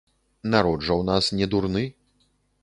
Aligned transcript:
Народ 0.55 0.81
жа 0.87 0.93
ў 1.01 1.03
нас 1.11 1.29
не 1.41 1.49
дурны. 1.53 1.85